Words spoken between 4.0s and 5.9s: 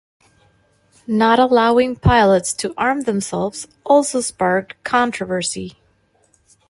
sparked controversy.